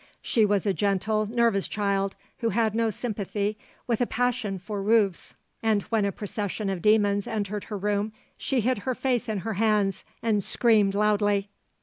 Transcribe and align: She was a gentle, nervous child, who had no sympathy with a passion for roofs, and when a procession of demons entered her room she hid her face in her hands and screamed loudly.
She 0.23 0.47
was 0.47 0.65
a 0.65 0.73
gentle, 0.73 1.27
nervous 1.27 1.67
child, 1.67 2.15
who 2.39 2.49
had 2.49 2.73
no 2.73 2.89
sympathy 2.89 3.55
with 3.85 4.01
a 4.01 4.07
passion 4.07 4.57
for 4.57 4.81
roofs, 4.81 5.35
and 5.61 5.83
when 5.83 6.05
a 6.05 6.11
procession 6.11 6.71
of 6.71 6.81
demons 6.81 7.27
entered 7.27 7.65
her 7.65 7.77
room 7.77 8.11
she 8.35 8.61
hid 8.61 8.79
her 8.79 8.95
face 8.95 9.29
in 9.29 9.41
her 9.41 9.53
hands 9.53 10.03
and 10.23 10.43
screamed 10.43 10.95
loudly. 10.95 11.49